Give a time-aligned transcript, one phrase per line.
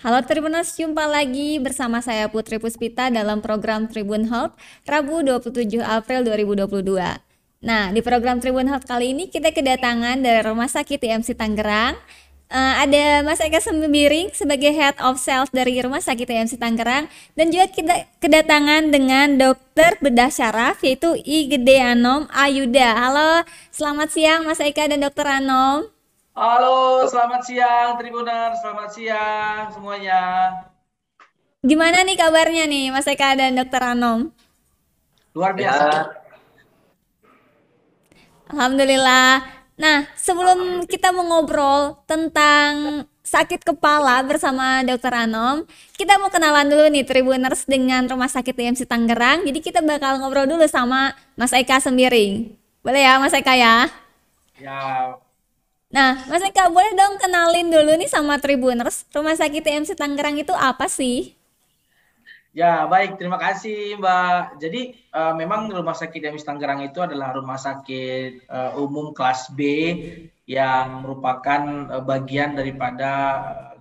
[0.00, 4.56] Halo Tribuners, jumpa lagi bersama saya Putri Puspita dalam program Tribun Health
[4.88, 7.20] Rabu 27 April 2022.
[7.60, 12.00] Nah, di program Tribun Health kali ini kita kedatangan dari Rumah Sakit IMC Tangerang.
[12.48, 17.04] Uh, ada Mas Eka Sembiring sebagai Head of Sales dari Rumah Sakit IMC Tangerang
[17.36, 22.96] dan juga kita kedatangan dengan Dokter Bedah Syaraf yaitu I Gede Anom Ayuda.
[22.96, 25.99] Halo, selamat siang Mas Eka dan Dokter Anom.
[26.30, 30.22] Halo, selamat siang Tribuner, selamat siang semuanya.
[31.58, 34.30] Gimana nih kabarnya nih Mas Eka dan Dokter Anom?
[35.34, 35.90] Luar biasa.
[35.90, 36.02] Ya.
[38.54, 39.42] Alhamdulillah.
[39.74, 45.66] Nah, sebelum kita mengobrol tentang sakit kepala bersama Dokter Anom,
[45.98, 49.42] kita mau kenalan dulu nih Tribuners dengan Rumah Sakit IMC Tangerang.
[49.50, 52.54] Jadi kita bakal ngobrol dulu sama Mas Eka Sembiring.
[52.86, 53.90] Boleh ya Mas Eka ya?
[54.62, 54.78] Ya,
[55.90, 60.54] Nah, Mas Eka boleh dong kenalin dulu nih sama Tribuners, Rumah Sakit TMC Tangerang itu
[60.54, 61.34] apa sih?
[62.54, 63.18] Ya, baik.
[63.18, 64.62] Terima kasih, Mbak.
[64.62, 69.62] Jadi, uh, memang Rumah Sakit TMC Tangerang itu adalah rumah sakit uh, umum kelas B
[70.46, 73.10] yang merupakan uh, bagian daripada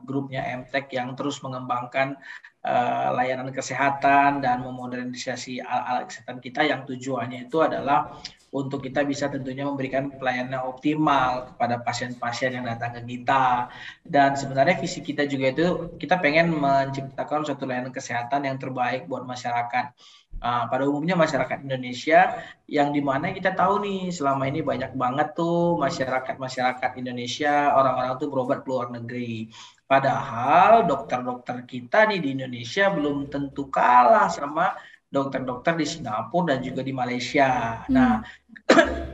[0.01, 2.17] grupnya MTEK yang terus mengembangkan
[2.65, 8.17] uh, layanan kesehatan dan memodernisasi alat-alat kesehatan kita yang tujuannya itu adalah
[8.49, 13.69] untuk kita bisa tentunya memberikan pelayanan optimal kepada pasien-pasien yang datang ke kita.
[14.01, 15.65] Dan sebenarnya visi kita juga itu
[16.01, 19.93] kita pengen menciptakan suatu layanan kesehatan yang terbaik buat masyarakat.
[20.39, 25.35] Uh, pada umumnya masyarakat Indonesia yang di mana kita tahu nih selama ini banyak banget
[25.35, 29.51] tuh masyarakat-masyarakat Indonesia orang-orang tuh berobat ke luar negeri.
[29.83, 36.85] Padahal dokter-dokter kita nih di Indonesia belum tentu kalah sama dokter-dokter di Singapura dan juga
[36.85, 37.81] di Malaysia.
[37.85, 37.93] Hmm.
[37.93, 38.13] Nah,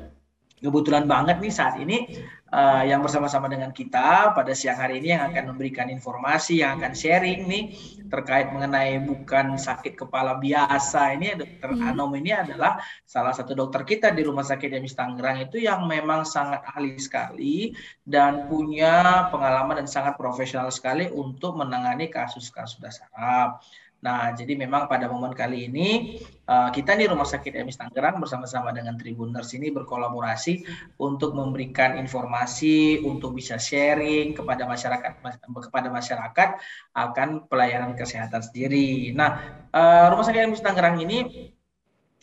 [0.66, 2.10] kebetulan banget nih saat ini
[2.50, 6.98] uh, yang bersama-sama dengan kita pada siang hari ini yang akan memberikan informasi, yang akan
[6.98, 7.64] sharing nih
[8.08, 11.90] terkait mengenai bukan sakit kepala biasa ini dokter hmm.
[11.92, 16.24] Anom ini adalah salah satu dokter kita di Rumah Sakit Demis Tangerang itu yang memang
[16.24, 23.60] sangat ahli sekali dan punya pengalaman dan sangat profesional sekali untuk menangani kasus-kasus dasar.
[24.06, 28.70] Nah, jadi memang pada momen kali ini uh, kita di Rumah Sakit Emis Tangerang bersama-sama
[28.70, 30.62] dengan Tribuners ini berkolaborasi
[31.02, 36.50] untuk memberikan informasi, untuk bisa sharing kepada masyarakat kepada masyarakat
[36.94, 39.10] akan pelayanan kesehatan sendiri.
[39.18, 39.42] Nah,
[39.74, 41.50] uh, Rumah Sakit Emis Tangerang ini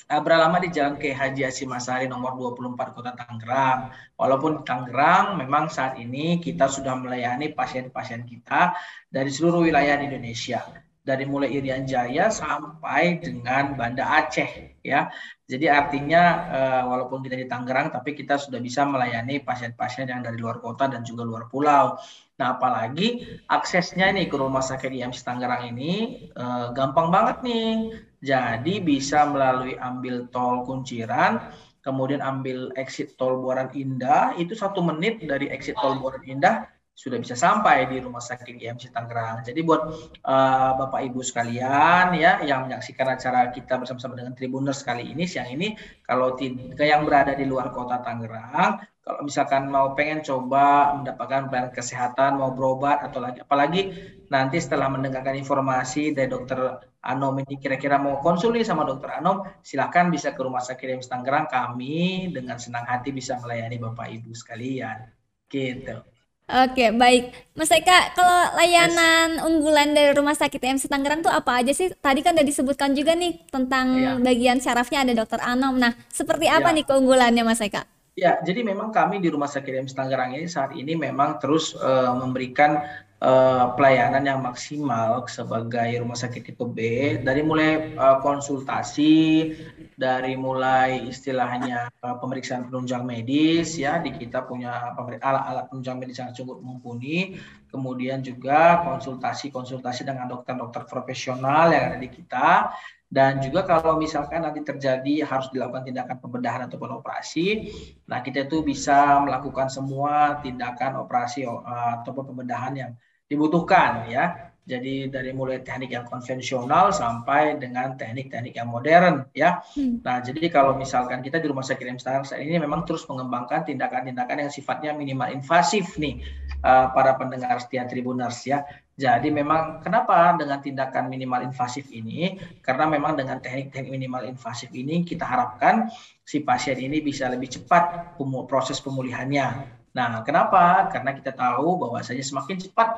[0.07, 3.91] uh, beralama di Jalan K Haji Asim Asari nomor 24 Kota Tangerang.
[4.15, 8.71] Walaupun Tangerang memang saat ini kita sudah melayani pasien-pasien kita
[9.11, 15.11] dari seluruh wilayah di Indonesia dari mulai Irian Jaya sampai dengan Banda Aceh ya.
[15.51, 20.39] Jadi artinya uh, walaupun kita di Tangerang tapi kita sudah bisa melayani pasien-pasien yang dari
[20.39, 21.99] luar kota dan juga luar pulau.
[22.39, 27.75] Nah, apalagi aksesnya nih ke rumah sakit IMC Tangerang ini uh, gampang banget nih.
[28.23, 31.51] Jadi bisa melalui ambil tol Kunciran,
[31.83, 37.17] kemudian ambil exit tol Buaran Indah, itu satu menit dari exit tol Buaran Indah sudah
[37.17, 39.41] bisa sampai di Rumah Sakit IMC Tangerang.
[39.41, 39.83] Jadi buat
[40.23, 45.49] uh, Bapak Ibu sekalian ya yang menyaksikan acara kita bersama-sama dengan Tribuners kali ini siang
[45.49, 45.73] ini
[46.05, 46.37] kalau
[46.85, 52.53] yang berada di luar kota Tangerang, kalau misalkan mau pengen coba mendapatkan pelayanan kesehatan, mau
[52.53, 53.83] berobat atau lagi apalagi
[54.29, 60.07] nanti setelah mendengarkan informasi dari dokter Anom ini kira-kira mau konsul sama dokter Anom, silahkan
[60.07, 61.51] bisa ke Rumah Sakit IMC Tangerang.
[61.51, 65.11] Kami dengan senang hati bisa melayani Bapak Ibu sekalian.
[65.51, 66.12] Gitu.
[66.53, 67.33] Oke, baik.
[67.57, 69.45] Mas Eka, kalau layanan yes.
[69.49, 71.89] unggulan dari Rumah Sakit MC Tangerang tuh apa aja sih?
[71.89, 74.13] Tadi kan udah disebutkan juga nih tentang ya.
[74.21, 75.81] bagian syarafnya ada Dokter Anom.
[75.81, 76.77] Nah, seperti apa ya.
[76.77, 77.89] nih keunggulannya Mas Eka?
[78.13, 82.13] Ya, jadi memang kami di Rumah Sakit MC Tangerang ini saat ini memang terus uh,
[82.21, 82.85] memberikan
[83.23, 86.79] uh, pelayanan yang maksimal sebagai rumah sakit tipe B
[87.23, 89.55] dari mulai uh, konsultasi
[89.95, 94.93] dari mulai istilahnya uh, pemeriksaan penunjang medis ya di kita punya
[95.23, 97.39] alat-alat penunjang medis yang cukup mumpuni
[97.71, 102.75] kemudian juga konsultasi-konsultasi dengan dokter-dokter profesional yang ada di kita
[103.13, 107.69] dan juga kalau misalkan nanti terjadi harus dilakukan tindakan pembedahan ataupun operasi,
[108.09, 112.93] nah kita itu bisa melakukan semua tindakan operasi ataupun pembedahan yang
[113.33, 114.53] dibutuhkan ya.
[114.63, 119.59] Jadi dari mulai teknik yang konvensional sampai dengan teknik-teknik yang modern ya.
[119.75, 119.99] Hmm.
[120.07, 124.47] Nah, jadi kalau misalkan kita di Rumah Sakit Imstar saat ini memang terus mengembangkan tindakan-tindakan
[124.47, 126.23] yang sifatnya minimal invasif nih
[126.63, 128.63] uh, para pendengar setia Tribuners ya.
[128.95, 132.39] Jadi memang kenapa dengan tindakan minimal invasif ini?
[132.63, 135.91] Karena memang dengan teknik-teknik minimal invasif ini kita harapkan
[136.23, 138.15] si pasien ini bisa lebih cepat
[138.47, 140.89] proses pemulihannya Nah, kenapa?
[140.89, 142.89] Karena kita tahu bahwasanya semakin cepat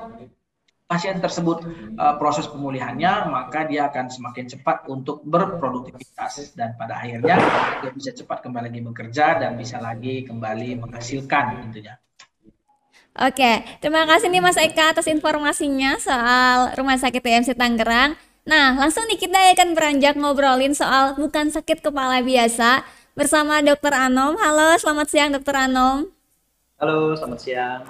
[0.84, 1.64] pasien tersebut
[1.98, 7.40] uh, proses pemulihannya, maka dia akan semakin cepat untuk berproduktivitas dan pada akhirnya
[7.82, 11.98] dia bisa cepat kembali lagi bekerja dan bisa lagi kembali menghasilkan tentunya.
[13.14, 18.18] Oke, terima kasih nih Mas Eka atas informasinya soal Rumah Sakit TMC Tangerang.
[18.44, 22.84] Nah, langsung nih kita akan beranjak ngobrolin soal bukan sakit kepala biasa
[23.16, 24.36] bersama Dokter Anom.
[24.36, 26.13] Halo, selamat siang Dokter Anom.
[26.84, 27.80] Halo, selamat siang.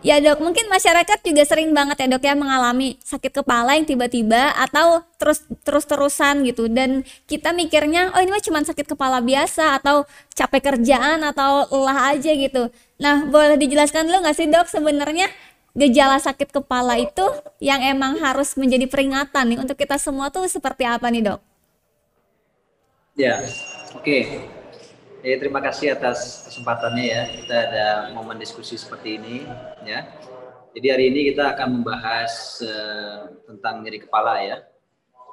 [0.00, 4.56] Ya dok, mungkin masyarakat juga sering banget ya dok ya mengalami sakit kepala yang tiba-tiba
[4.56, 9.76] atau terus terus terusan gitu dan kita mikirnya oh ini mah cuma sakit kepala biasa
[9.76, 12.72] atau capek kerjaan atau lelah aja gitu.
[12.96, 15.28] Nah boleh dijelaskan dulu nggak sih dok sebenarnya
[15.76, 17.28] gejala sakit kepala itu
[17.60, 21.40] yang emang harus menjadi peringatan nih untuk kita semua tuh seperti apa nih dok?
[23.12, 23.44] Ya,
[23.92, 24.00] oke.
[24.00, 24.61] Okay.
[25.22, 27.22] Ya, terima kasih atas kesempatannya ya.
[27.30, 29.46] Kita ada momen diskusi seperti ini
[29.86, 30.02] ya.
[30.74, 34.66] Jadi hari ini kita akan membahas uh, tentang nyeri kepala ya.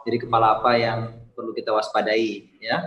[0.05, 2.85] Nyeri kepala apa yang perlu kita waspadai ya.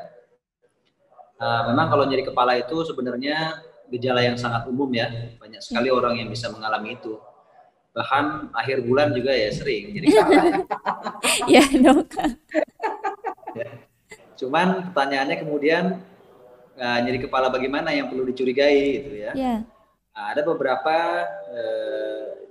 [1.43, 3.59] Uh, memang kalau nyeri kepala itu sebenarnya
[3.91, 5.11] gejala yang sangat umum ya.
[5.43, 7.19] Banyak sekali orang yang bisa mengalami itu.
[7.99, 10.43] Bahkan akhir bulan juga ya sering nyeri kepala.
[11.59, 12.15] ya dok.
[13.59, 13.69] ya.
[14.39, 16.12] Cuman pertanyaannya kemudian
[16.79, 19.33] uh, nyeri kepala bagaimana yang perlu dicurigai gitu ya.
[19.33, 19.59] Yeah.
[20.13, 21.25] Nah, ada beberapa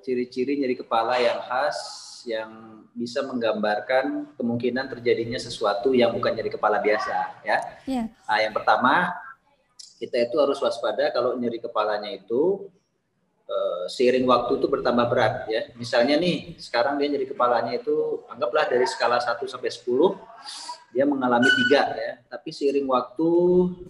[0.02, 1.78] ciri ciri-ciri nyeri kepala yang khas
[2.26, 7.58] yang bisa menggambarkan kemungkinan terjadinya sesuatu yang bukan nyeri kepala biasa ya.
[7.86, 8.10] Yeah.
[8.26, 9.14] Nah, yang pertama
[10.02, 12.66] kita itu harus waspada kalau nyeri kepalanya itu
[13.46, 15.62] uh, seiring waktu itu bertambah berat ya.
[15.78, 20.18] Misalnya nih, sekarang dia nyeri kepalanya itu anggaplah dari skala 1 sampai 10
[20.92, 22.14] dia mengalami tiga ya.
[22.28, 23.32] Tapi seiring waktu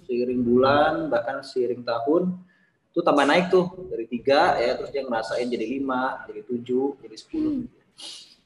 [0.05, 2.33] seiring bulan bahkan seiring tahun
[2.93, 3.67] itu tambah naik tuh.
[3.89, 7.65] Dari tiga ya terus dia ngerasain jadi lima jadi tujuh jadi sepuluh.
[7.65, 7.67] Hmm.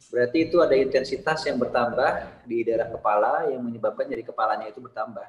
[0.05, 5.27] berarti itu ada intensitas yang bertambah di daerah kepala yang menyebabkan jadi kepalanya itu bertambah.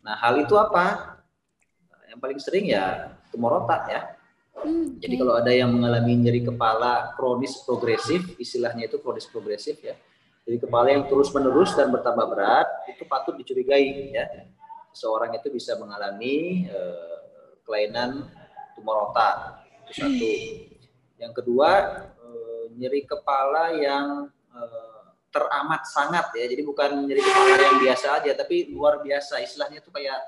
[0.00, 1.18] Nah hal itu apa?
[2.06, 4.00] Yang paling sering ya tumor otak ya.
[4.56, 9.92] Hmm, Jadi kalau ada yang mengalami nyeri kepala kronis progresif, istilahnya itu kronis progresif ya,
[10.46, 14.46] jadi kepala yang terus menerus dan bertambah berat itu patut dicurigai ya.
[14.94, 17.18] Seorang itu bisa mengalami uh,
[17.66, 18.30] kelainan
[18.78, 20.30] tumor otak itu satu.
[21.18, 21.70] Yang kedua
[22.14, 26.46] uh, nyeri kepala yang uh, teramat sangat ya.
[26.46, 29.42] Jadi bukan nyeri kepala yang biasa aja tapi luar biasa.
[29.42, 30.22] Istilahnya itu kayak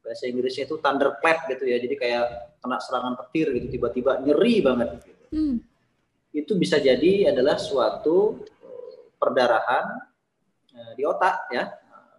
[0.00, 1.76] bahasa Inggrisnya itu thunderclap gitu ya.
[1.76, 5.24] Jadi kayak kena serangan petir gitu tiba-tiba nyeri banget gitu.
[5.36, 5.56] Hmm.
[6.32, 8.40] Itu bisa jadi adalah suatu
[9.20, 9.84] perdarahan
[10.72, 11.68] eh, di otak ya.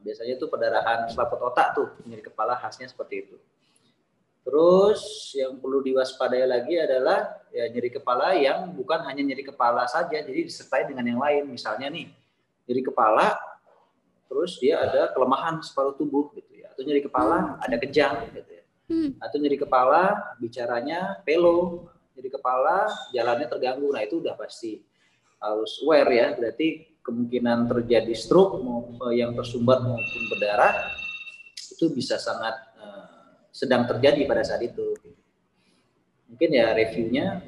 [0.01, 3.37] biasanya itu perdarahan selaput otak tuh nyeri kepala khasnya seperti itu.
[4.41, 5.01] Terus
[5.37, 10.41] yang perlu diwaspadai lagi adalah ya nyeri kepala yang bukan hanya nyeri kepala saja, jadi
[10.41, 11.45] disertai dengan yang lain.
[11.45, 12.09] Misalnya nih,
[12.65, 13.37] nyeri kepala,
[14.25, 16.73] terus dia ada kelemahan separuh tubuh gitu ya.
[16.73, 18.63] Atau nyeri kepala ada kejang gitu ya.
[18.89, 19.09] Hmm.
[19.21, 21.85] Atau nyeri kepala bicaranya pelo,
[22.17, 23.93] nyeri kepala jalannya terganggu.
[23.93, 24.81] Nah itu udah pasti
[25.37, 26.27] harus aware ya.
[26.33, 30.93] Berarti kemungkinan terjadi stroke maupun yang tersumbat maupun berdarah
[31.57, 34.93] itu bisa sangat uh, sedang terjadi pada saat itu.
[36.29, 37.41] Mungkin ya reviewnya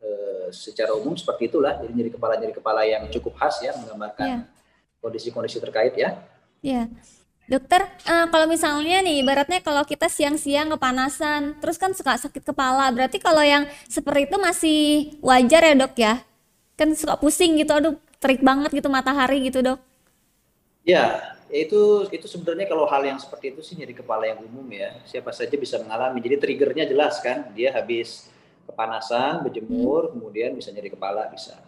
[0.00, 1.76] uh, secara umum seperti itulah.
[1.76, 4.48] Jadi nyeri kepala nyeri kepala yang cukup khas ya menggambarkan
[5.00, 6.16] kondisi kondisi-kondisi terkait ya.
[6.64, 6.88] Iya.
[7.50, 12.86] Dokter, uh, kalau misalnya nih, ibaratnya kalau kita siang-siang kepanasan, terus kan suka sakit kepala,
[12.94, 14.80] berarti kalau yang seperti itu masih
[15.18, 16.22] wajar ya dok ya?
[16.78, 19.80] Kan suka pusing gitu, aduh terik banget gitu matahari gitu dok?
[20.84, 25.00] Ya, itu itu sebenarnya kalau hal yang seperti itu sih nyeri kepala yang umum ya.
[25.08, 26.20] Siapa saja bisa mengalami.
[26.20, 28.28] Jadi triggernya jelas kan, dia habis
[28.68, 30.12] kepanasan, berjemur, hmm.
[30.14, 31.58] kemudian bisa nyeri kepala bisa.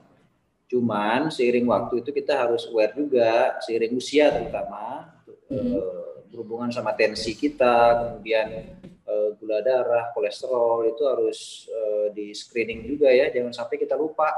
[0.71, 5.13] Cuman seiring waktu itu kita harus aware juga, seiring usia terutama
[5.51, 5.57] hmm.
[5.57, 8.49] eh, berhubungan sama tensi kita, kemudian
[8.87, 13.29] eh, gula darah, kolesterol itu harus eh, di screening juga ya.
[13.29, 14.33] Jangan sampai kita lupa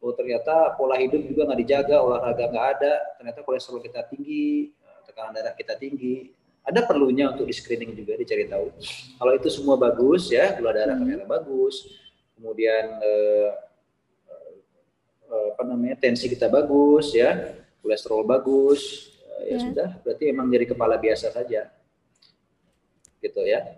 [0.00, 4.72] oh ternyata pola hidup juga nggak dijaga, olahraga nggak ada, ternyata kolesterol kita tinggi,
[5.04, 6.32] tekanan darah kita tinggi,
[6.64, 8.72] ada perlunya untuk di screening juga dicari tahu.
[9.20, 11.04] Kalau itu semua bagus ya, gula darah hmm.
[11.04, 11.88] ternyata bagus,
[12.32, 13.50] kemudian eh,
[15.28, 19.12] eh, apa namanya tensi kita bagus ya, kolesterol bagus,
[19.44, 21.68] eh, ya, ya sudah, berarti emang jadi kepala biasa saja,
[23.20, 23.76] gitu ya.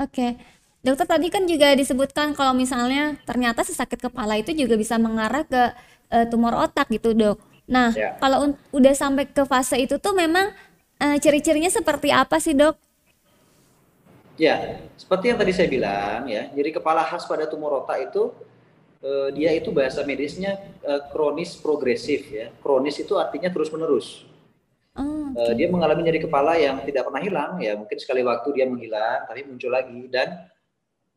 [0.00, 0.16] Oke.
[0.16, 0.32] Okay.
[0.78, 5.42] Dokter tadi kan juga disebutkan kalau misalnya ternyata si sakit kepala itu juga bisa mengarah
[5.42, 5.74] ke
[6.14, 7.42] uh, tumor otak gitu dok.
[7.66, 8.14] Nah ya.
[8.22, 10.54] kalau udah sampai ke fase itu tuh memang
[11.02, 12.78] uh, ciri-cirinya seperti apa sih dok?
[14.38, 18.30] Ya seperti yang tadi saya bilang ya, jadi kepala khas pada tumor otak itu
[19.02, 22.54] uh, dia itu bahasa medisnya uh, kronis progresif ya.
[22.62, 24.22] Kronis itu artinya terus menerus.
[24.98, 25.54] Oh, okay.
[25.54, 27.74] dia mengalami nyeri kepala yang tidak pernah hilang ya.
[27.74, 30.46] Mungkin sekali waktu dia menghilang tapi muncul lagi dan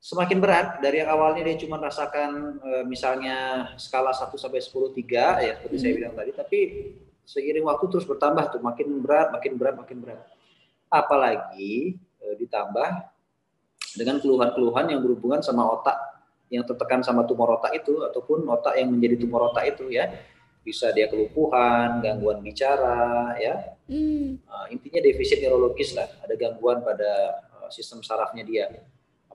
[0.01, 5.45] semakin berat dari yang awalnya dia cuma rasakan uh, misalnya skala 1 sampai 10 3
[5.45, 5.83] ya seperti hmm.
[5.85, 6.59] saya bilang tadi tapi
[7.21, 10.25] seiring waktu terus bertambah tuh makin berat makin berat makin berat
[10.89, 12.89] apalagi uh, ditambah
[13.93, 15.95] dengan keluhan-keluhan yang berhubungan sama otak
[16.49, 20.09] yang tertekan sama tumor otak itu ataupun otak yang menjadi tumor otak itu ya
[20.61, 23.73] bisa dia kelumpuhan, gangguan bicara ya.
[23.89, 24.37] Hmm.
[24.45, 27.41] Uh, intinya defisit neurologis lah, ada gangguan pada
[27.73, 28.69] sistem sarafnya dia.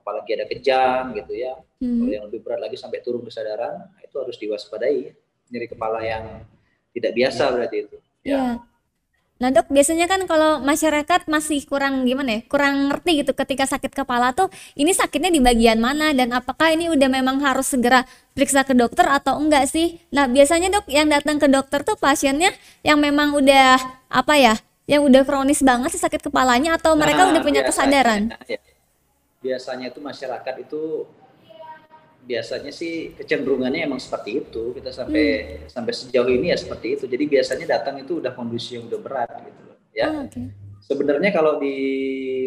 [0.07, 1.59] Apalagi ada kejang gitu ya.
[1.83, 1.99] Hmm.
[1.99, 5.11] Kalau yang lebih berat lagi sampai turun kesadaran, nah itu harus diwaspadai.
[5.51, 6.47] Nyeri kepala yang
[6.95, 7.51] tidak biasa ya.
[7.51, 7.97] berarti itu.
[8.23, 8.31] Ya.
[8.31, 8.47] ya.
[9.37, 13.93] Nah dok, biasanya kan kalau masyarakat masih kurang gimana ya, kurang ngerti gitu ketika sakit
[13.93, 18.01] kepala tuh ini sakitnya di bagian mana dan apakah ini udah memang harus segera
[18.33, 20.01] periksa ke dokter atau enggak sih?
[20.09, 22.49] Nah biasanya dok yang datang ke dokter tuh pasiennya
[22.81, 23.77] yang memang udah
[24.09, 24.55] apa ya,
[24.89, 28.21] yang udah kronis banget sih sakit kepalanya atau mereka nah, udah punya biasanya, kesadaran?
[28.49, 28.57] Ya.
[29.47, 31.07] Biasanya itu masyarakat itu
[32.27, 35.25] biasanya sih kecenderungannya emang seperti itu kita sampai
[35.63, 35.71] hmm.
[35.71, 39.31] sampai sejauh ini ya seperti itu jadi biasanya datang itu udah kondisi yang udah berat
[39.47, 39.63] gitu
[39.95, 40.51] ya oh, okay.
[40.83, 41.75] sebenarnya kalau di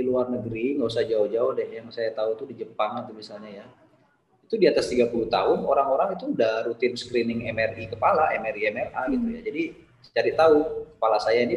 [0.04, 3.66] luar negeri nggak usah jauh-jauh deh yang saya tahu tuh di Jepang atau misalnya ya
[4.44, 9.12] itu di atas 30 tahun orang-orang itu udah rutin screening MRI kepala MRI MRA hmm.
[9.16, 9.62] gitu ya jadi
[10.12, 10.56] cari tahu
[11.00, 11.56] kepala saya ini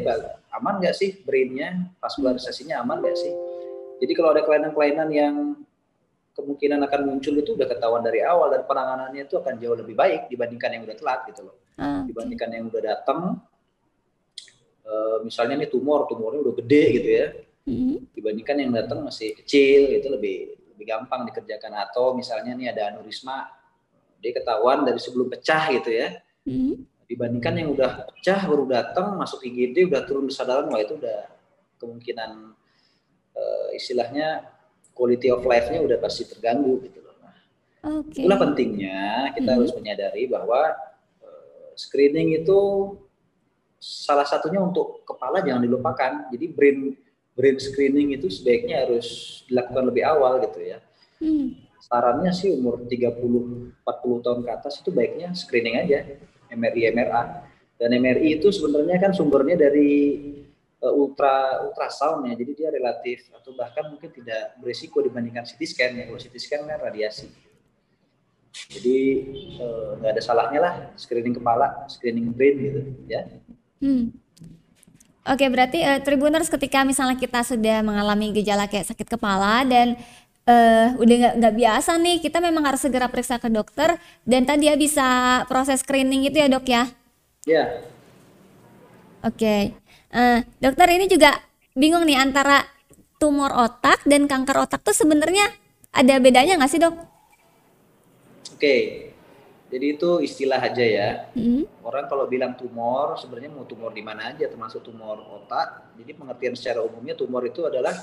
[0.56, 3.32] aman nggak sih brainnya vaskularisasinya aman nggak sih
[4.02, 5.34] jadi kalau ada kelainan-kelainan yang
[6.34, 10.26] kemungkinan akan muncul itu udah ketahuan dari awal dan penanganannya itu akan jauh lebih baik
[10.26, 11.56] dibandingkan yang udah telat gitu loh.
[11.78, 12.02] Hmm.
[12.10, 13.38] Dibandingkan yang udah datang,
[14.82, 17.26] uh, misalnya nih tumor, tumornya udah gede gitu ya.
[17.64, 17.96] Hmm.
[18.12, 23.46] Dibandingkan yang datang masih kecil itu lebih lebih gampang dikerjakan atau misalnya nih ada aneurisma,
[24.18, 26.18] dia ketahuan dari sebelum pecah gitu ya.
[26.42, 26.82] Hmm.
[27.06, 31.30] Dibandingkan yang udah pecah baru datang masuk IGD udah turun kesadaran wah itu udah
[31.78, 32.58] kemungkinan
[33.34, 34.46] uh, istilahnya
[34.94, 37.14] quality of life-nya udah pasti terganggu gitu loh.
[37.20, 37.36] Nah,
[38.00, 38.22] okay.
[38.22, 39.56] itulah pentingnya kita hmm.
[39.58, 40.72] harus menyadari bahwa
[41.20, 42.60] uh, screening itu
[43.84, 46.12] salah satunya untuk kepala jangan dilupakan.
[46.32, 46.78] Jadi brain
[47.34, 50.78] brain screening itu sebaiknya harus dilakukan lebih awal gitu ya.
[51.20, 51.58] Hmm.
[51.84, 56.00] Sarannya sih umur 30 40 tahun ke atas itu baiknya screening aja
[56.48, 57.44] MRI MRA.
[57.74, 59.90] Dan MRI itu sebenarnya kan sumbernya dari
[60.84, 65.90] uh, ultra ultrasound ya jadi dia relatif atau bahkan mungkin tidak berisiko dibandingkan CT scan
[65.96, 67.32] ya kalau CT scan kan radiasi
[68.70, 68.98] jadi
[69.58, 73.26] eh, nggak uh, ada salahnya lah screening kepala screening brain gitu ya
[73.80, 74.22] hmm.
[75.24, 79.96] Oke, berarti uh, Tribuners ketika misalnya kita sudah mengalami gejala kayak sakit kepala dan
[80.44, 83.96] uh, udah nggak nggak biasa nih, kita memang harus segera periksa ke dokter
[84.28, 86.92] dan tadi ya bisa proses screening itu ya dok ya?
[87.48, 87.64] Ya.
[89.24, 89.72] Oke.
[89.72, 89.83] Okay.
[90.14, 91.34] Uh, dokter ini juga
[91.74, 92.62] bingung nih antara
[93.18, 95.42] tumor otak dan kanker otak tuh sebenarnya
[95.90, 96.94] ada bedanya nggak sih dok?
[98.54, 99.10] Oke,
[99.74, 101.10] jadi itu istilah aja ya.
[101.34, 101.66] Mm.
[101.82, 105.98] Orang kalau bilang tumor sebenarnya mau tumor di mana aja termasuk tumor otak.
[105.98, 107.98] Jadi pengertian secara umumnya tumor itu adalah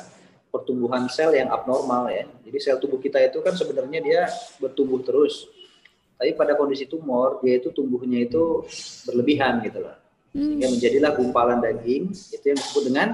[0.51, 2.27] pertumbuhan sel yang abnormal ya.
[2.43, 4.21] Jadi sel tubuh kita itu kan sebenarnya dia
[4.59, 5.47] bertumbuh terus.
[6.19, 8.67] Tapi pada kondisi tumor dia itu tumbuhnya itu
[9.07, 10.00] berlebihan gitu loh
[10.31, 10.75] sehingga hmm.
[10.79, 13.07] menjadilah gumpalan daging itu yang disebut dengan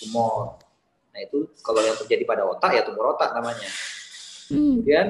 [0.00, 0.56] tumor.
[1.12, 3.68] Nah itu kalau yang terjadi pada otak ya tumor otak namanya.
[4.48, 4.80] Hmm.
[4.80, 5.06] Kemudian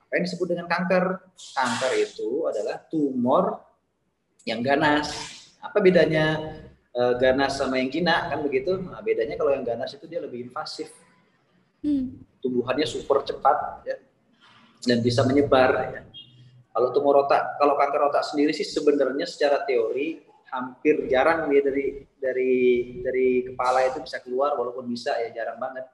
[0.00, 1.04] apa yang disebut dengan kanker?
[1.36, 3.60] Kanker itu adalah tumor
[4.48, 5.12] yang ganas.
[5.60, 6.56] Apa bedanya
[6.96, 8.80] e, ganas sama yang jinak kan begitu?
[8.80, 10.88] Nah, bedanya kalau yang ganas itu dia lebih invasif.
[11.84, 12.24] Hmm.
[12.40, 14.00] Tumbuhannya super cepat ya,
[14.88, 15.92] dan bisa menyebar.
[15.92, 16.00] Ya.
[16.72, 22.04] Kalau tumor otak, kalau kanker otak sendiri sih sebenarnya secara teori hampir jarang dia dari
[22.18, 22.54] dari
[23.00, 25.86] dari kepala itu bisa keluar walaupun bisa ya jarang banget.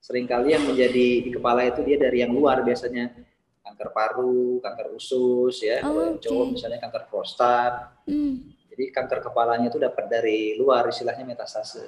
[0.00, 3.12] Seringkali yang menjadi di kepala itu dia dari yang luar biasanya
[3.60, 7.72] kanker paru, kanker usus ya, oh, kalau yang cowok misalnya kanker prostat.
[8.08, 8.50] Hmm.
[8.72, 11.84] Jadi kanker kepalanya itu dapat dari luar istilahnya metastase.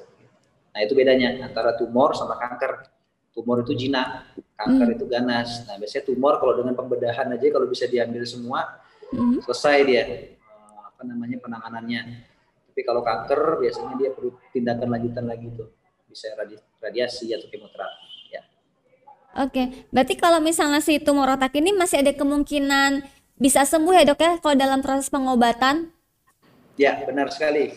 [0.72, 2.88] Nah, itu bedanya antara tumor sama kanker.
[3.32, 4.96] Tumor itu jinak, kanker hmm.
[5.00, 5.64] itu ganas.
[5.64, 8.76] Nah, biasanya tumor kalau dengan pembedahan aja kalau bisa diambil semua
[9.08, 9.40] hmm.
[9.40, 10.04] selesai dia
[11.02, 12.02] apa namanya penanganannya.
[12.70, 15.74] Tapi kalau kanker biasanya dia perlu tindakan lanjutan lagi tuh,
[16.06, 16.30] bisa
[16.78, 18.06] radiasi atau kemoterapi.
[18.30, 18.46] Ya.
[19.42, 23.02] Oke, berarti kalau misalnya si tumor otak ini masih ada kemungkinan
[23.34, 25.90] bisa sembuh ya dok ya kalau dalam proses pengobatan?
[26.78, 27.74] Ya benar sekali.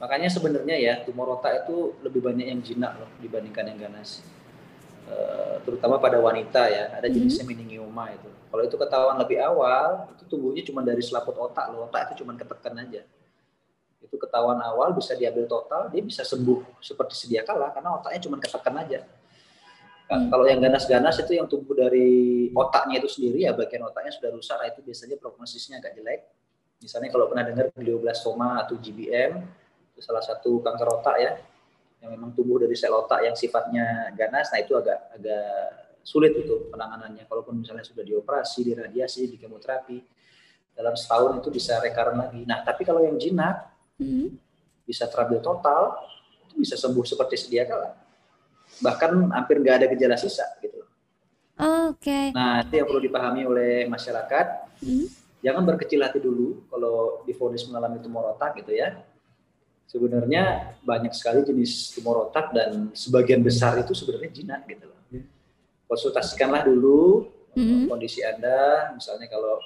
[0.00, 4.24] Makanya sebenarnya ya tumor otak itu lebih banyak yang jinak loh dibandingkan yang ganas.
[5.08, 7.56] Uh, terutama pada wanita ya ada jenisnya mm-hmm.
[7.64, 12.12] meningioma itu kalau itu ketahuan lebih awal itu tumbuhnya cuma dari selaput otak loh otak
[12.12, 13.02] itu cuma ketekan aja
[14.04, 18.36] itu ketahuan awal bisa diambil total dia bisa sembuh seperti sedia kala karena otaknya cuma
[18.38, 19.00] ketekan aja
[20.04, 20.28] Hmm.
[20.28, 24.56] Kalau yang ganas-ganas itu yang tumbuh dari otaknya itu sendiri ya bagian otaknya sudah rusak,
[24.60, 26.20] nah itu biasanya prognosisnya agak jelek.
[26.84, 29.40] Misalnya kalau pernah dengar glioblastoma atau GBM
[29.94, 31.30] itu salah satu kanker otak ya
[32.04, 35.48] yang memang tumbuh dari sel otak yang sifatnya ganas, nah itu agak agak
[36.04, 37.24] sulit itu penanganannya.
[37.24, 39.98] Kalaupun misalnya sudah dioperasi, diradiasi, di kemoterapi,
[40.76, 42.44] dalam setahun itu bisa recurrent lagi.
[42.44, 44.36] Nah, tapi kalau yang jinak hmm.
[44.84, 45.96] bisa terabil total,
[46.44, 48.04] itu bisa sembuh seperti sedia kala
[48.82, 50.82] bahkan hampir nggak ada gejala sisa gitu.
[51.54, 52.02] Oke.
[52.02, 52.26] Okay.
[52.34, 54.46] Nah itu yang perlu dipahami oleh masyarakat.
[54.82, 55.06] Hmm.
[55.44, 58.96] Jangan berkecil hati dulu kalau difonis mengalami tumor otak gitu ya.
[59.86, 65.00] Sebenarnya banyak sekali jenis tumor otak dan sebagian besar itu sebenarnya jinak gitu loh.
[65.86, 67.86] Konsultasikanlah dulu hmm.
[67.86, 69.62] kondisi anda, misalnya kalau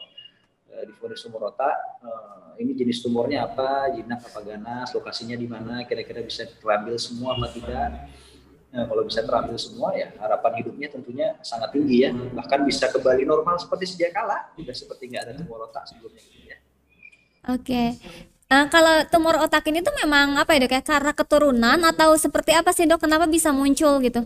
[0.68, 5.87] uh, difonis tumor otak, uh, ini jenis tumornya apa, jinak apa ganas, lokasinya di mana,
[5.88, 7.90] kira-kira bisa terambil semua apa tidak
[8.68, 13.25] Nah, kalau bisa terambil semua ya harapan hidupnya tentunya sangat tinggi ya bahkan bisa kembali
[13.25, 16.58] normal seperti sedia kala tidak seperti nggak ada tumor otak sebelumnya gitu ya.
[17.48, 17.96] Oke.
[17.96, 18.38] Okay.
[18.48, 22.56] Nah, kalau tumor otak ini tuh memang apa ya dok ya karena keturunan atau seperti
[22.56, 23.04] apa sih dok?
[23.04, 24.24] Kenapa bisa muncul gitu?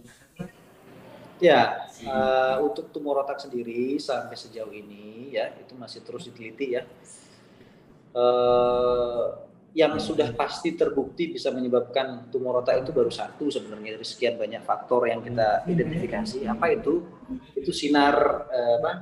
[1.43, 6.87] Ya, uh, untuk tumor otak sendiri sampai sejauh ini ya itu masih terus diteliti ya.
[8.15, 14.37] Uh, yang sudah pasti terbukti bisa menyebabkan tumor otak itu baru satu sebenarnya dari sekian
[14.37, 16.45] banyak faktor yang kita identifikasi.
[16.45, 17.09] Apa itu?
[17.57, 18.93] Itu sinar eh, apa?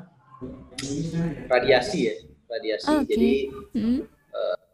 [1.50, 2.14] Radiasi ya,
[2.46, 2.86] radiasi.
[2.86, 3.06] Okay.
[3.10, 3.32] Jadi
[3.74, 4.00] hmm.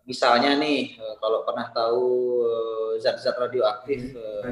[0.07, 2.07] Misalnya nih eh, kalau pernah tahu
[2.47, 4.43] eh, zat-zat radioaktif, eh,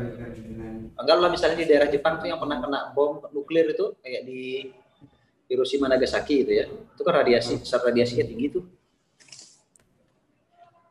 [0.98, 4.68] anggaplah misalnya di daerah Jepang tuh yang pernah kena bom nuklir itu kayak di
[5.46, 8.64] Hiroshima Nagasaki itu ya, itu kan radiasi, zat radiasinya tinggi tuh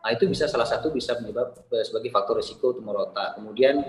[0.03, 1.55] Nah, itu bisa salah satu bisa menyebab
[1.87, 3.39] sebagai faktor risiko tumor otak.
[3.39, 3.79] Kemudian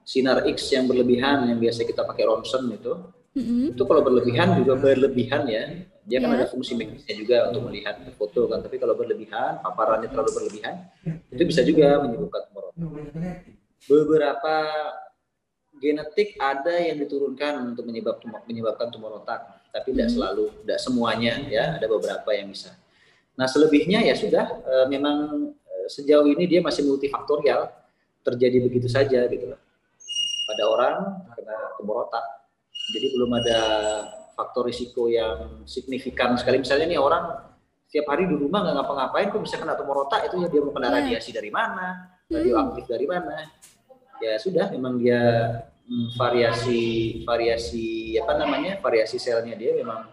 [0.00, 2.96] sinar X yang berlebihan yang biasa kita pakai ronsen itu,
[3.36, 3.76] mm-hmm.
[3.76, 5.84] itu kalau berlebihan juga berlebihan ya.
[6.08, 6.40] Dia kan yeah.
[6.40, 8.64] ada fungsi medisnya juga untuk melihat foto kan.
[8.64, 10.88] Tapi kalau berlebihan, paparannya terlalu berlebihan,
[11.28, 12.80] itu bisa juga menyebabkan tumor otak.
[13.84, 14.56] Beberapa
[15.78, 20.16] genetik ada yang diturunkan untuk menyebab menyebabkan tumor otak, tapi tidak mm-hmm.
[20.16, 21.76] selalu, tidak semuanya ya.
[21.76, 22.72] Ada beberapa yang bisa.
[23.36, 27.70] Nah selebihnya ya sudah e, memang e, sejauh ini dia masih multifaktorial
[28.26, 29.60] terjadi begitu saja gitu loh.
[30.48, 30.96] Pada orang
[31.36, 32.24] kena tumor otak.
[32.96, 33.60] Jadi belum ada
[34.38, 36.62] faktor risiko yang signifikan sekali.
[36.62, 37.26] Misalnya nih orang
[37.90, 40.70] setiap hari di rumah nggak ngapa-ngapain kok bisa kena tumor otak itu ya dia mau
[40.70, 40.96] kena iya.
[41.02, 43.36] radiasi dari mana, radioaktif dari mana.
[44.22, 45.22] Ya sudah memang dia
[45.90, 46.82] hmm, variasi
[47.26, 50.06] variasi apa namanya variasi selnya dia memang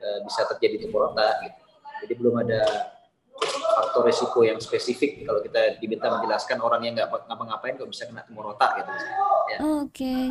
[0.00, 1.60] e, bisa terjadi tumor otak gitu.
[2.06, 2.62] Jadi belum ada
[3.76, 8.24] faktor resiko yang spesifik kalau kita diminta menjelaskan orang yang nggak ngapa-ngapain kok bisa kena
[8.24, 8.90] tumor otak gitu.
[9.50, 9.58] Ya.
[9.58, 9.90] Oke.
[9.90, 10.22] Okay.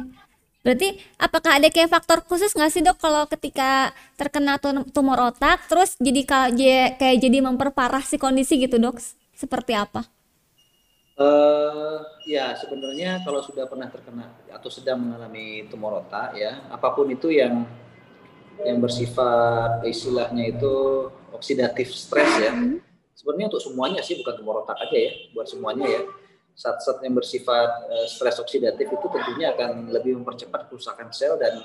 [0.61, 4.61] Berarti apakah ada kayak faktor khusus nggak sih dok kalau ketika terkena
[4.93, 6.21] tumor otak terus jadi
[7.01, 9.01] kayak jadi memperparah si kondisi gitu dok?
[9.33, 10.05] Seperti apa?
[11.17, 17.05] Uh, ya sebenarnya kalau sudah pernah terkena atau sedang mengalami tumor otak ya apa pun
[17.13, 17.61] itu yang
[18.61, 20.73] yang bersifat istilahnya itu
[21.33, 22.53] oksidatif stres ya.
[22.53, 22.77] Hmm.
[23.17, 26.01] Sebenarnya untuk semuanya sih bukan tumor otak aja ya, buat semuanya ya.
[26.61, 31.57] Zat-zat yang bersifat uh, stres oksidatif itu tentunya akan lebih mempercepat kerusakan sel dan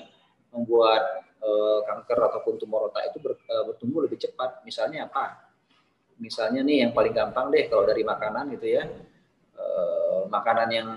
[0.49, 4.65] membuat uh, kanker ataupun tumor otak itu uh, bertumbuh lebih cepat.
[4.65, 5.53] Misalnya apa?
[6.17, 8.89] Misalnya nih yang paling gampang deh kalau dari makanan gitu ya.
[10.27, 10.89] Makanan yang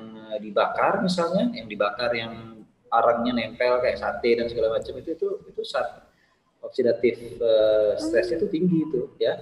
[0.42, 2.60] dibakar misalnya, yang dibakar yang
[2.90, 6.02] arangnya nempel kayak sate dan segala macam itu itu itu saat
[6.64, 9.38] oksidatif uh, stresnya itu tinggi itu ya.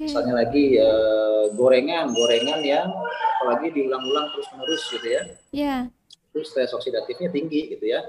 [0.00, 0.08] Okay.
[0.08, 2.88] Misalnya lagi uh, gorengan, gorengan yang
[3.36, 5.22] apalagi diulang-ulang terus-menerus gitu ya.
[5.52, 5.76] Iya.
[5.92, 6.32] Yeah.
[6.32, 8.08] Itu stres oksidatifnya tinggi gitu ya.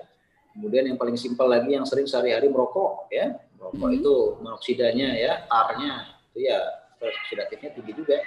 [0.55, 3.35] Kemudian yang paling simpel lagi yang sering sehari-hari merokok ya.
[3.59, 3.99] Merokok mm -hmm.
[3.99, 6.63] itu monoksidanya ya, tarnya itu ya
[6.95, 8.23] stres oksidatifnya tinggi juga.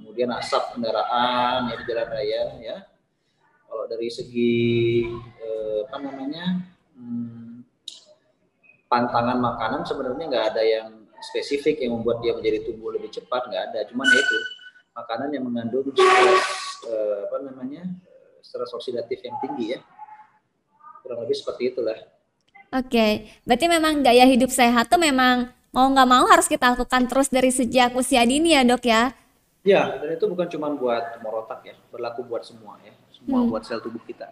[0.00, 2.76] Kemudian asap kendaraan ya di jalan raya ya.
[3.68, 5.04] Kalau dari segi
[5.44, 6.72] eh, apa namanya?
[6.96, 7.68] Hmm,
[8.88, 13.62] pantangan makanan sebenarnya nggak ada yang spesifik yang membuat dia menjadi tumbuh lebih cepat nggak
[13.72, 13.80] ada.
[13.90, 14.38] Cuman ya itu
[14.94, 16.44] makanan yang mengandung stres
[16.86, 17.82] eh, apa namanya
[18.42, 19.80] stres oksidatif yang tinggi ya.
[21.02, 21.98] Kurang lebih seperti itulah.
[22.68, 27.28] Oke berarti memang gaya hidup sehat tuh memang mau nggak mau harus kita lakukan terus
[27.32, 29.12] dari sejak usia dini ya dok ya?
[29.64, 33.48] Ya dan itu bukan cuma buat tumor otak ya berlaku buat semua ya semua hmm.
[33.50, 34.30] buat sel tubuh kita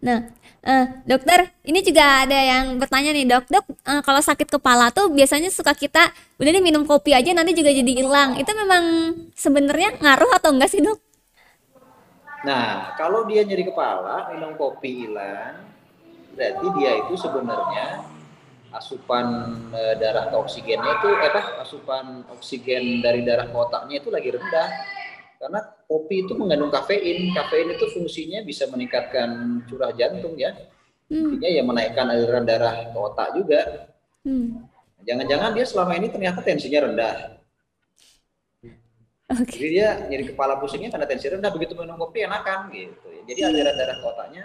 [0.00, 0.32] Nah,
[0.64, 5.12] uh, dokter, ini juga ada yang bertanya nih dok, dok uh, kalau sakit kepala tuh
[5.12, 6.08] biasanya suka kita
[6.40, 8.40] udah nih minum kopi aja nanti juga jadi hilang.
[8.40, 8.84] Itu memang
[9.36, 10.96] sebenarnya ngaruh atau enggak sih dok?
[12.48, 15.68] Nah, kalau dia nyeri kepala minum kopi hilang,
[16.32, 18.00] berarti dia itu sebenarnya
[18.70, 19.26] asupan
[19.74, 24.30] e, darah ke oksigennya itu eh, apa asupan oksigen dari darah ke otaknya itu lagi
[24.30, 24.68] rendah
[25.40, 27.32] karena kopi itu mengandung kafein.
[27.32, 30.52] Kafein itu fungsinya bisa meningkatkan curah jantung ya.
[31.10, 31.42] Hmm.
[31.42, 33.90] ya menaikkan aliran darah ke otak juga.
[34.22, 34.68] Hmm.
[35.02, 37.40] Jangan-jangan dia selama ini ternyata tensinya rendah.
[39.30, 39.58] Okay.
[39.58, 43.08] Jadi dia nyeri kepala pusingnya karena tensi rendah, begitu minum kopi enakan gitu.
[43.26, 44.44] Jadi aliran darah ke otaknya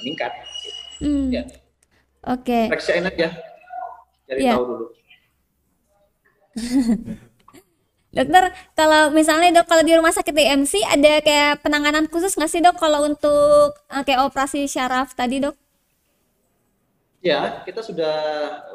[0.00, 0.32] meningkat.
[0.38, 0.70] Gitu.
[1.02, 1.28] Hmm.
[1.28, 1.42] Ya.
[2.30, 2.46] Oke.
[2.46, 2.64] Okay.
[2.72, 3.28] Periksain aja.
[4.30, 4.54] Cari yeah.
[4.56, 4.86] tahu dulu.
[8.10, 12.58] Dokter, kalau misalnya dok kalau di rumah sakit DMC ada kayak penanganan khusus nggak sih
[12.58, 15.54] dok kalau untuk uh, kayak operasi syaraf tadi dok?
[17.22, 18.18] Ya, kita sudah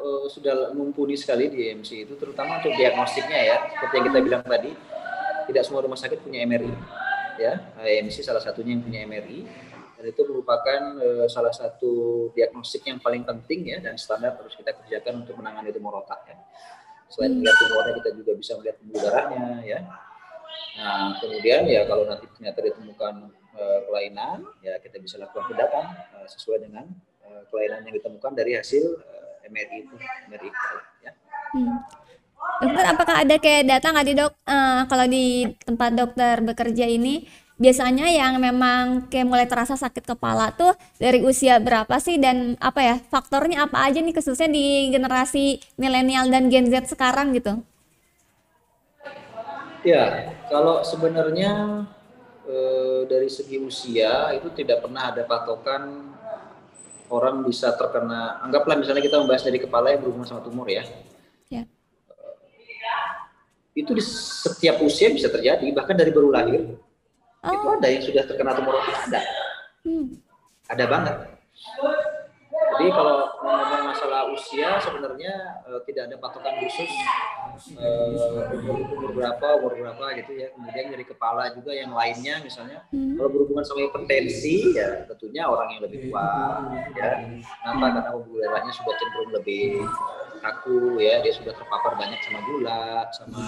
[0.00, 4.42] uh, sudah mumpuni sekali di DMC itu terutama untuk diagnostiknya ya seperti yang kita bilang
[4.46, 4.70] tadi
[5.52, 6.72] tidak semua rumah sakit punya MRI
[7.36, 9.44] ya AMC salah satunya yang punya MRI
[10.00, 11.92] dan itu merupakan uh, salah satu
[12.32, 16.36] diagnostik yang paling penting ya dan standar harus kita kerjakan untuk menangani tumor otak ya.
[17.12, 17.38] Selain hmm.
[17.42, 19.80] melihat tumornya, kita juga bisa melihat pembuluh darahnya, ya.
[20.76, 23.14] Nah, kemudian ya kalau nanti ternyata ditemukan
[23.56, 25.84] uh, kelainan, ya kita bisa lakukan tindakan
[26.16, 26.84] uh, sesuai dengan
[27.24, 28.84] uh, kelainan yang ditemukan dari hasil
[29.46, 29.96] MRI itu,
[30.28, 30.50] MRI
[31.00, 31.12] ya.
[31.56, 31.80] Hmm.
[32.56, 37.24] Dokter, apakah ada kayak data nggak di dok uh, kalau di tempat dokter bekerja ini
[37.56, 42.80] biasanya yang memang kayak mulai terasa sakit kepala tuh dari usia berapa sih dan apa
[42.84, 47.64] ya faktornya apa aja nih khususnya di generasi milenial dan Gen Z sekarang gitu?
[49.86, 51.86] Ya, kalau sebenarnya
[52.44, 52.56] e,
[53.08, 56.12] dari segi usia itu tidak pernah ada patokan
[57.06, 60.82] orang bisa terkena anggaplah misalnya kita membahas dari kepala yang berhubungan sama tumor ya.
[61.48, 61.64] Ya.
[63.78, 66.76] Itu di setiap usia bisa terjadi bahkan dari baru lahir
[67.46, 67.54] oh.
[67.54, 69.22] itu ada yang sudah terkena tumor otak ada
[69.86, 70.06] hmm.
[70.70, 71.16] ada banget
[72.76, 75.32] jadi kalau ngomong masalah usia sebenarnya
[75.64, 76.90] uh, tidak ada patokan khusus
[77.78, 82.84] uh, umur, umur berapa umur berapa gitu ya kemudian dari kepala juga yang lainnya misalnya
[82.92, 83.16] hmm.
[83.16, 86.28] kalau berhubungan sama hipertensi ya tentunya orang yang lebih tua
[86.96, 87.10] ya
[87.64, 89.64] kenapa karena pembuluh darahnya sudah cenderung lebih
[90.38, 93.42] kaku ya dia sudah terpapar banyak sama gula sama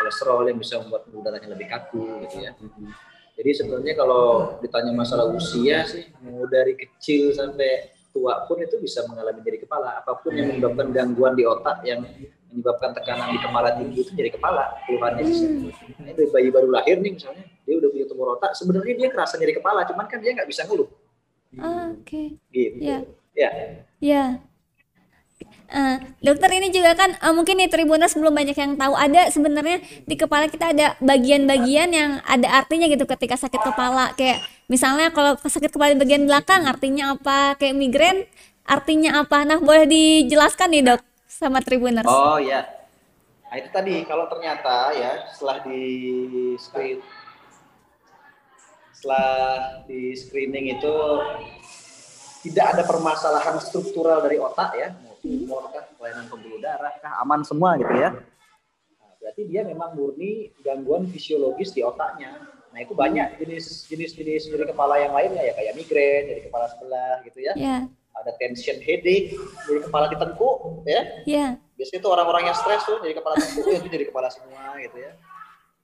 [0.00, 2.52] kolesterol yang bisa membuat pembuluh darahnya lebih kaku gitu ya
[3.38, 9.06] jadi sebenarnya kalau ditanya masalah usia sih, mau dari kecil sampai tua pun itu bisa
[9.06, 10.02] mengalami jadi kepala.
[10.02, 12.02] Apa pun yang menyebabkan gangguan di otak yang
[12.50, 15.22] menyebabkan tekanan di kepala tinggi itu jadi kepala keluhannya.
[15.22, 19.38] Nah, itu bayi baru lahir nih misalnya, dia udah punya tumor otak, sebenarnya dia kerasa
[19.38, 20.90] jadi kepala, cuman kan dia nggak bisa ngeluh.
[21.62, 22.02] Oh, Oke.
[22.02, 22.26] Okay.
[22.50, 22.82] Gitu.
[22.82, 22.98] Ya.
[23.38, 23.50] Ya.
[24.02, 24.24] Ya.
[25.68, 28.96] Uh, dokter ini juga kan uh, mungkin nih Tribuners belum banyak yang tahu.
[28.96, 34.16] Ada sebenarnya di kepala kita ada bagian-bagian yang ada artinya gitu ketika sakit kepala.
[34.16, 34.40] Kayak
[34.72, 37.60] misalnya kalau sakit kepala di bagian belakang artinya apa?
[37.60, 38.18] Kayak migrain
[38.64, 39.44] artinya apa?
[39.44, 42.08] Nah boleh dijelaskan nih dok sama Tribuners.
[42.08, 42.78] Oh ya
[43.48, 45.82] nah, itu tadi kalau ternyata ya setelah di
[46.60, 47.00] screen
[48.92, 49.30] setelah
[49.88, 50.94] di screening itu
[52.48, 57.78] tidak ada permasalahan struktural dari otak ya tumor kah, kelainan pembuluh darah kah, aman semua
[57.78, 58.14] gitu ya.
[58.98, 62.58] Nah, berarti dia memang murni gangguan fisiologis di otaknya.
[62.68, 66.66] Nah itu banyak jenis jenis jenis nyeri kepala yang lainnya ya kayak migrain, jadi kepala
[66.68, 67.52] sebelah gitu ya.
[67.56, 67.80] Yeah.
[68.18, 71.02] Ada tension headache, jadi kepala ditengkuk ya.
[71.24, 71.50] Yeah.
[71.78, 75.12] Biasanya itu orang-orang yang stres tuh jadi kepala tengkuk itu jadi kepala semua gitu ya.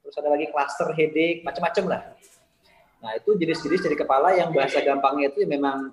[0.05, 2.03] Terus ada lagi cluster headache, macam-macam lah.
[3.01, 5.92] Nah itu jenis-jenis jadi kepala yang bahasa gampangnya itu memang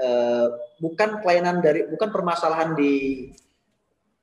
[0.00, 0.46] Eh,
[0.80, 3.28] bukan kelainan dari bukan permasalahan di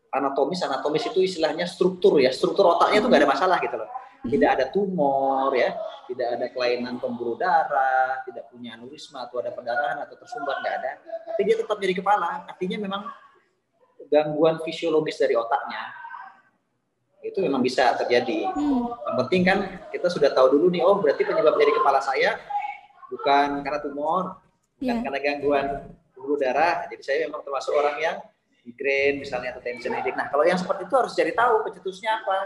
[0.10, 0.66] anatomis.
[0.66, 2.34] Anatomis itu istilahnya struktur ya.
[2.34, 3.90] Struktur otaknya itu nggak ada masalah gitu loh.
[4.26, 5.78] Tidak ada tumor ya.
[6.10, 10.92] Tidak ada kelainan pembuluh darah tidak punya aneurisma atau ada pendarahan atau tersumbat nggak ada.
[11.30, 12.50] Tapi dia tetap jadi kepala.
[12.50, 13.06] Artinya memang
[14.10, 15.94] gangguan fisiologis dari otaknya
[17.20, 18.50] itu memang bisa terjadi.
[18.50, 19.60] Yang penting kan
[19.94, 22.40] kita sudah tahu dulu nih oh berarti penyebab jadi kepala saya
[23.12, 24.49] bukan karena tumor
[24.80, 25.00] yeah.
[25.04, 25.66] karena gangguan
[26.16, 26.88] pembuluh darah.
[26.88, 28.18] Jadi saya memang termasuk orang yang
[28.64, 30.16] migrain misalnya atau tension headache.
[30.16, 32.38] Nah kalau yang seperti itu harus cari tahu pencetusnya apa.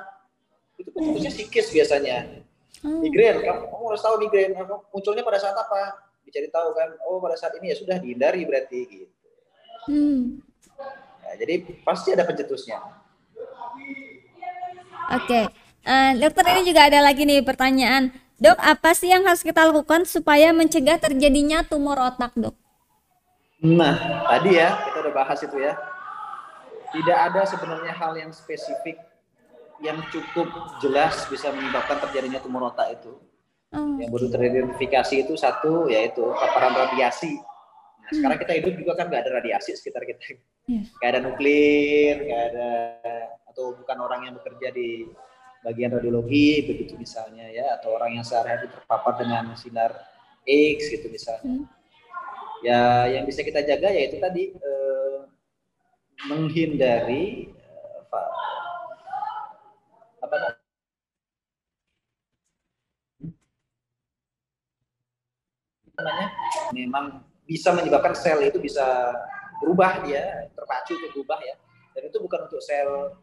[0.77, 2.43] Itu pencetusnya psikis biasanya.
[2.83, 2.99] Hmm.
[2.99, 4.51] Migrain, kamu, kamu harus tahu migrain
[4.91, 6.11] munculnya pada saat apa.
[6.23, 9.05] Dicari tahu kan, oh pada saat ini ya sudah dihindari berarti gitu.
[9.87, 10.39] Hmm.
[11.23, 12.79] Nah, jadi pasti ada pencetusnya.
[15.13, 15.43] Oke, okay.
[15.83, 19.63] uh, eh, dokter ini juga ada lagi nih pertanyaan Dok, apa sih yang harus kita
[19.63, 22.51] lakukan supaya mencegah terjadinya tumor otak, dok?
[23.63, 25.79] Nah, tadi ya, kita udah bahas itu ya.
[26.91, 28.99] Tidak ada sebenarnya hal yang spesifik
[29.79, 30.51] yang cukup
[30.83, 33.15] jelas bisa menyebabkan terjadinya tumor otak itu.
[33.71, 33.95] Oh.
[33.95, 37.39] Yang baru teridentifikasi itu satu, yaitu paparan radiasi.
[37.39, 38.15] Nah, hmm.
[38.19, 40.35] sekarang kita hidup juga kan nggak ada radiasi sekitar kita.
[40.67, 40.83] Yeah.
[40.99, 42.71] Gak ada nuklir, gak ada
[43.51, 45.07] atau bukan orang yang bekerja di
[45.63, 49.95] bagian radiologi begitu misalnya ya atau orang yang sehari-hari terpapar dengan sinar
[50.43, 51.63] X gitu misalnya.
[51.63, 51.65] Hmm.
[52.63, 55.19] Ya yang bisa kita jaga yaitu tadi eh,
[56.27, 57.99] menghindari eh,
[60.23, 60.35] apa
[66.03, 66.29] namanya
[66.73, 67.05] memang
[67.43, 68.83] bisa menyebabkan sel itu bisa
[69.61, 71.55] berubah dia terpacu untuk berubah ya
[71.93, 73.19] dan itu bukan untuk sel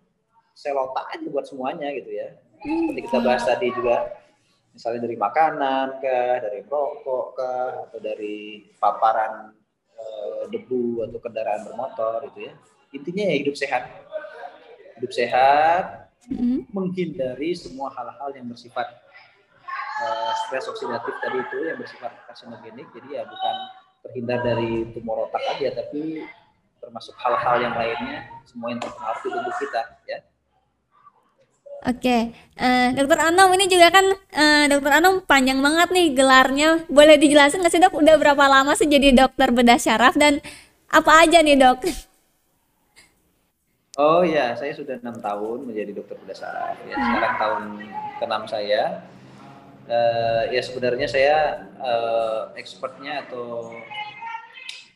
[0.54, 2.36] sel otak aja buat semuanya gitu ya.
[2.60, 2.92] Hmm.
[2.92, 3.96] Seperti kita bahas tadi juga,
[4.76, 9.56] misalnya dari makanan kah, dari rokok kah, atau dari paparan
[9.96, 10.04] e,
[10.52, 12.52] debu atau kendaraan bermotor gitu ya.
[12.92, 13.88] Intinya ya hidup sehat.
[15.00, 16.68] Hidup sehat, hmm.
[16.68, 18.84] menghindari semua hal-hal yang bersifat
[20.04, 20.06] e,
[20.44, 22.84] stres oksidatif tadi itu yang bersifat karsinogenik.
[22.92, 23.56] Jadi ya bukan
[24.04, 26.28] terhindar dari tumor otak aja, tapi
[26.80, 30.18] termasuk hal-hal yang lainnya semua yang terpengaruh di tubuh kita ya
[31.80, 36.84] Oke, uh, Dokter Anom ini juga kan uh, Dokter Anom panjang banget nih gelarnya.
[36.92, 37.96] Boleh dijelasin nggak sih dok?
[37.96, 40.44] Udah berapa lama sih jadi dokter bedah syaraf dan
[40.92, 41.80] apa aja nih dok?
[43.96, 46.76] Oh ya, saya sudah enam tahun menjadi dokter bedah syaraf.
[46.84, 47.04] Ya, hmm.
[47.08, 47.62] sekarang tahun
[48.20, 48.82] keenam saya.
[49.88, 51.36] Uh, ya sebenarnya saya
[51.80, 53.72] uh, expertnya atau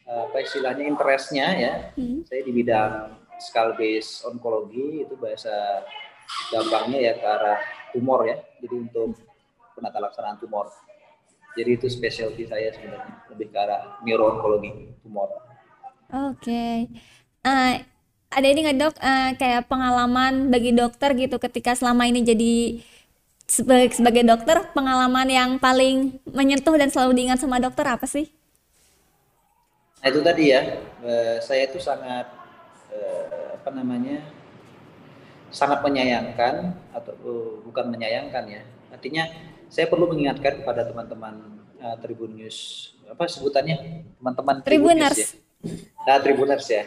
[0.04, 1.74] uh, apa istilahnya interestnya ya.
[1.96, 2.28] Hmm.
[2.28, 3.08] Saya di bidang
[3.40, 5.80] skull base onkologi itu bahasa
[6.52, 7.58] gampangnya ya ke arah
[7.90, 8.36] tumor ya.
[8.60, 9.18] Jadi untuk
[9.74, 10.70] penata laksanaan tumor.
[11.54, 15.30] Jadi itu specialty saya sebenarnya lebih ke arah neuroonkologi tumor.
[16.10, 16.42] Oke.
[16.42, 16.76] Okay.
[17.44, 17.74] Uh, eh,
[18.34, 22.82] ada ini nggak dok uh, kayak pengalaman bagi dokter gitu ketika selama ini jadi
[23.46, 28.32] sebagai sebagai dokter pengalaman yang paling menyentuh dan selalu diingat sama dokter apa sih?
[30.02, 30.60] Nah itu tadi ya,
[31.00, 32.26] uh, saya itu sangat
[32.90, 34.20] uh, apa namanya
[35.54, 38.62] sangat menyayangkan atau uh, bukan menyayangkan ya.
[38.90, 39.30] Artinya
[39.70, 45.28] saya perlu mengingatkan kepada teman-teman uh, Tribun News apa sebutannya teman-teman Tribuners ya.
[46.04, 46.84] Nah, Tribuners ya.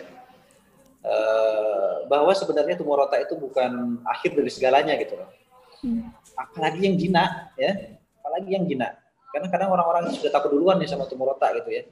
[1.08, 5.32] Uh, bahwa sebenarnya tumor otak itu bukan akhir dari segalanya gitu loh.
[5.80, 6.12] Hmm.
[6.36, 8.92] Apalagi yang jina ya, apalagi yang jina.
[9.32, 11.88] Karena kadang orang-orang sudah takut duluan nih sama tumor otak gitu ya.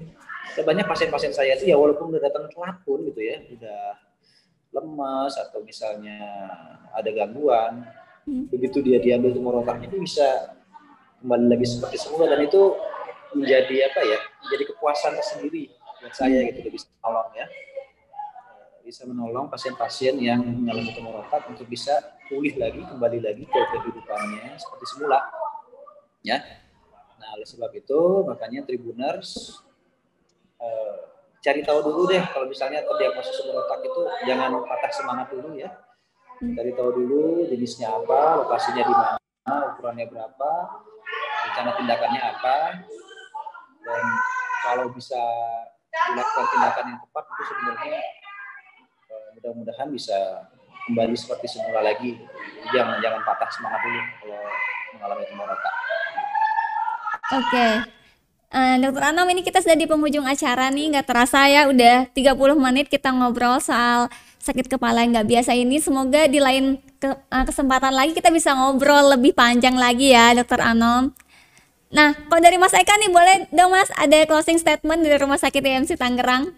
[0.60, 3.80] Dan banyak pasien-pasien saya itu ya walaupun udah datang telat pun gitu ya, udah
[4.76, 6.20] lemas atau misalnya
[6.92, 7.88] ada gangguan,
[8.28, 8.52] hmm.
[8.52, 10.60] begitu dia diambil tumor otaknya itu bisa
[11.24, 12.76] kembali lagi seperti semula dan itu
[13.32, 14.20] menjadi apa ya?
[14.44, 15.72] Menjadi kepuasan tersendiri
[16.06, 16.48] buat saya hmm.
[16.54, 17.48] gitu bisa menolong ya
[18.86, 21.98] bisa menolong pasien-pasien yang mengalami tumor otak untuk bisa
[22.30, 25.26] pulih lagi kembali lagi ke kehidupannya seperti semula
[26.22, 26.38] ya
[27.18, 29.58] nah oleh sebab itu makanya Tribuners
[30.62, 31.15] eh,
[31.46, 35.70] cari tahu dulu deh kalau misalnya terdiagnosis tumor otak itu jangan patah semangat dulu ya.
[36.42, 40.52] Cari tahu dulu jenisnya apa, lokasinya di mana, ukurannya berapa,
[41.48, 42.58] rencana tindakannya apa,
[43.86, 44.04] dan
[44.66, 45.22] kalau bisa
[46.12, 48.00] dilakukan tindakan yang tepat itu sebenarnya
[49.14, 50.50] eh, mudah-mudahan bisa
[50.90, 52.20] kembali seperti semula lagi.
[52.74, 54.44] Jangan jangan patah semangat dulu kalau
[54.98, 55.76] mengalami tumor otak.
[57.32, 57.48] Oke.
[57.48, 57.95] Okay.
[58.56, 62.56] Uh, Dokter Anom ini kita sudah di penghujung acara nih, nggak terasa ya udah 30
[62.56, 64.08] menit kita ngobrol soal
[64.40, 65.76] sakit kepala yang nggak biasa ini.
[65.84, 70.64] Semoga di lain ke, uh, kesempatan lagi kita bisa ngobrol lebih panjang lagi ya Dokter
[70.64, 71.12] Anom.
[71.92, 75.60] Nah, kalau dari Mas Eka nih boleh dong Mas ada closing statement dari Rumah Sakit
[75.60, 76.56] IMC Tangerang?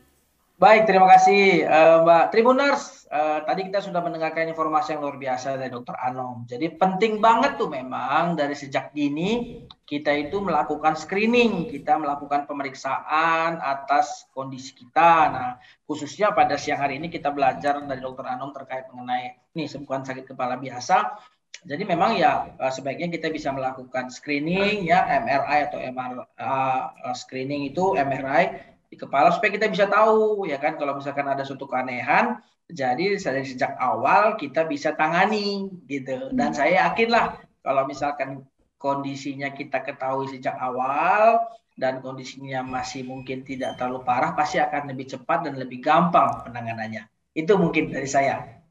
[0.57, 3.05] Baik, terima kasih uh, Mbak Tribuners.
[3.13, 6.49] Uh, tadi kita sudah mendengarkan informasi yang luar biasa dari Dokter Anom.
[6.49, 13.61] Jadi penting banget tuh memang dari sejak dini kita itu melakukan screening, kita melakukan pemeriksaan
[13.61, 15.29] atas kondisi kita.
[15.29, 15.49] Nah,
[15.85, 20.25] khususnya pada siang hari ini kita belajar dari Dokter Anom terkait mengenai ini bukan sakit
[20.25, 21.21] kepala biasa.
[21.69, 27.69] Jadi memang ya uh, sebaiknya kita bisa melakukan screening ya MRI atau MR uh, screening
[27.69, 32.39] itu MRI di kepala supaya kita bisa tahu ya kan kalau misalkan ada suatu keanehan
[32.67, 38.47] jadi dari sejak awal kita bisa tangani gitu dan saya yakin lah kalau misalkan
[38.79, 41.39] kondisinya kita ketahui sejak awal
[41.75, 47.07] dan kondisinya masih mungkin tidak terlalu parah pasti akan lebih cepat dan lebih gampang penanganannya
[47.35, 48.63] itu mungkin dari saya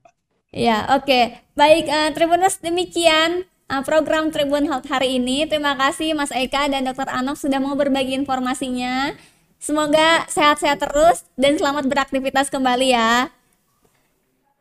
[0.49, 1.45] ya oke okay.
[1.53, 5.47] baik uh, Tribuners demikian uh, program Tribun Health hari ini.
[5.47, 7.11] Terima kasih Mas Eka dan Dr.
[7.11, 9.15] Anok sudah mau berbagi informasinya.
[9.57, 13.33] Semoga sehat-sehat terus dan selamat beraktivitas kembali ya.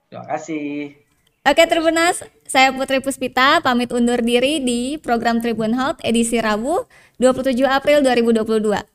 [0.10, 0.96] Terima kasih.
[1.46, 6.90] Oke Tribunas, saya Putri Puspita pamit undur diri di program Tribun Health edisi Rabu
[7.22, 8.95] 27 April 2022.